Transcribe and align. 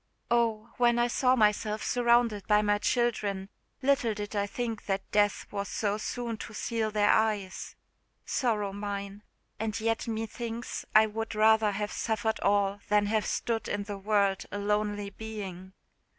Oh! 0.31 0.71
when 0.77 0.97
I 0.97 1.05
saw 1.07 1.35
myself 1.35 1.83
surrounded 1.83 2.47
by 2.47 2.63
my 2.63 2.79
children, 2.79 3.49
little 3.83 4.15
did 4.15 4.35
I 4.35 4.47
think 4.47 4.87
that 4.87 5.11
death 5.11 5.45
was 5.51 5.69
so 5.69 5.99
soon 5.99 6.37
to 6.37 6.55
seal 6.55 6.89
their 6.89 7.11
eyes! 7.11 7.75
Sorrow 8.25 8.73
mine! 8.73 9.21
and 9.59 9.79
yet 9.79 10.07
me 10.07 10.25
thinks 10.25 10.85
I 10.95 11.05
would 11.05 11.35
rather 11.35 11.69
have 11.69 11.91
suffered 11.91 12.39
all 12.39 12.79
than 12.89 13.05
have 13.05 13.27
stood 13.27 13.67
in 13.67 13.83
the 13.83 13.99
world 13.99 14.47
a 14.51 14.57
lonely 14.57 15.11
being. 15.11 15.73